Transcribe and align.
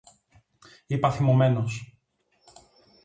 είπα 0.87 1.11
θυμωμένος 1.11 1.97